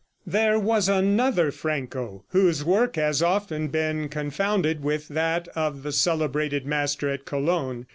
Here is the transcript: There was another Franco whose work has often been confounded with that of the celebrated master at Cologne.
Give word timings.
There 0.25 0.57
was 0.57 0.89
another 0.89 1.51
Franco 1.51 2.23
whose 2.29 2.65
work 2.65 2.95
has 2.95 3.21
often 3.21 3.67
been 3.67 4.09
confounded 4.09 4.81
with 4.83 5.09
that 5.09 5.47
of 5.49 5.83
the 5.83 5.91
celebrated 5.91 6.65
master 6.65 7.07
at 7.09 7.23
Cologne. 7.25 7.85